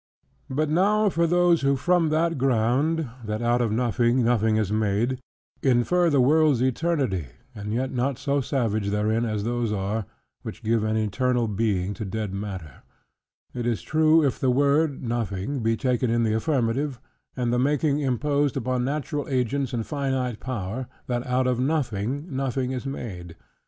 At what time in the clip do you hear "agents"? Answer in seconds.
19.29-19.71